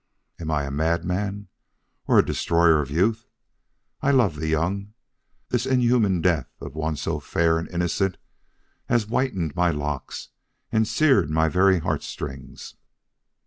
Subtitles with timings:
[0.39, 1.47] Am I a madman,
[2.07, 3.27] or a destroyer of youth?
[4.01, 4.95] I love the young.
[5.49, 8.17] This inhuman death of one so fair and innocent
[8.89, 10.29] has whitened my locks
[10.71, 12.73] and seared my very heart strings.